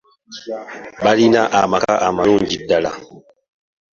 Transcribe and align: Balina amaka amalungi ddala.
Balina 1.03 1.41
amaka 1.61 1.93
amalungi 2.07 2.55
ddala. 2.61 2.91